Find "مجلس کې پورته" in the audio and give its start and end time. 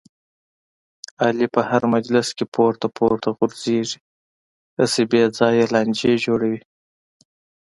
1.93-2.87